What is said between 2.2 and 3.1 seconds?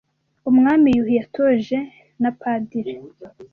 na Padiri